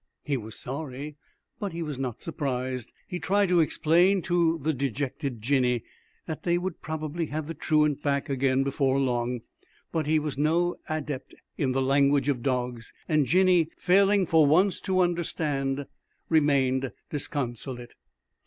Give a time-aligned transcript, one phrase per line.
[0.23, 1.15] He was sorry,
[1.59, 2.91] but he was not surprised.
[3.07, 5.83] He tried to explain to the dejected Jinny
[6.25, 9.41] that they would probably have the truant back again before long.
[9.91, 14.79] But he was no adept in the language of dogs, and Jinny, failing for once
[14.79, 15.85] to understand,
[16.29, 17.93] remained disconsolate.